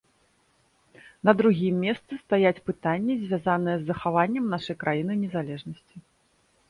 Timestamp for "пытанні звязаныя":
2.69-3.77